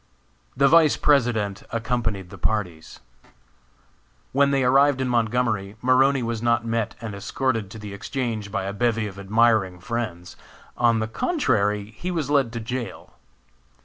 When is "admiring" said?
9.19-9.79